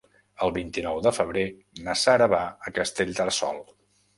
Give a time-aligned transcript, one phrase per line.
[0.45, 1.43] El vint-i-nou de febrer
[1.89, 3.63] na Sara va a Castellterçol.